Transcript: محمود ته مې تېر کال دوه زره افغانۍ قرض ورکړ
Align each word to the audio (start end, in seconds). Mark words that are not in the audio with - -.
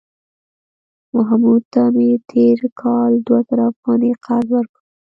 محمود 1.15 1.63
ته 1.73 1.81
مې 1.95 2.09
تېر 2.31 2.59
کال 2.81 3.11
دوه 3.25 3.39
زره 3.47 3.63
افغانۍ 3.71 4.11
قرض 4.25 4.49
ورکړ 4.53 4.79